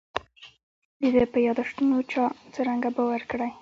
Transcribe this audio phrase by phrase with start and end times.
[1.01, 3.49] د ده په یاداشتونو چا څرنګه باور کړی.